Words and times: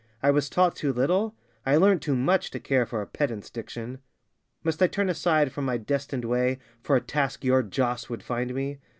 'I 0.23 0.31
was 0.31 0.49
taught 0.49 0.75
too 0.75 0.91
little?' 0.91 1.35
I 1.63 1.77
learnt 1.77 2.01
too 2.01 2.15
much 2.15 2.49
To 2.49 2.59
care 2.59 2.87
for 2.87 3.03
a 3.03 3.05
pedant's 3.05 3.51
diction! 3.51 3.99
Must 4.63 4.81
I 4.81 4.87
turn 4.87 5.09
aside 5.09 5.51
from 5.51 5.65
my 5.65 5.77
destined 5.77 6.25
way 6.25 6.57
For 6.81 6.95
a 6.95 7.01
task 7.01 7.43
your 7.43 7.61
Joss 7.61 8.09
would 8.09 8.23
find 8.23 8.55
me? 8.55 8.79